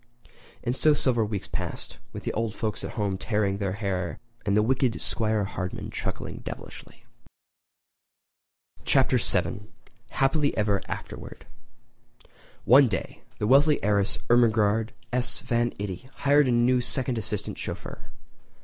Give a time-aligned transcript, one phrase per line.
[0.63, 4.57] And so several weeks passed, with the old folks at home tearing their hair and
[4.57, 7.05] the wicked 'Squire Hardman chuckling devilishly.
[8.83, 9.61] Chapter VII:
[10.09, 11.43] Happy Ever Afterward[edit]
[12.65, 15.41] One day the wealthy heiress Ermengarde S.
[15.41, 18.09] Van Itty hired a new second assistant chauffeur.